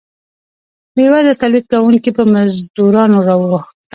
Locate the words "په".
2.17-2.23